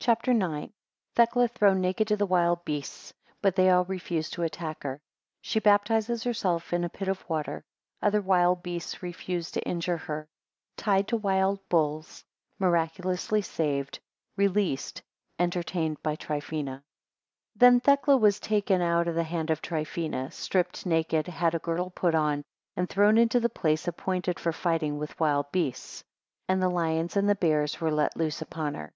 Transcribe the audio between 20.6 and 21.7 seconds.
naked, had a